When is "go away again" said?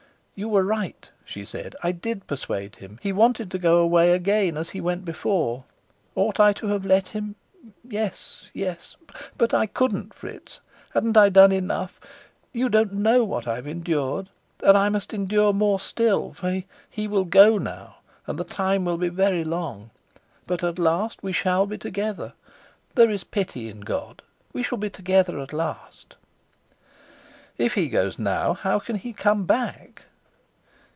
3.59-4.57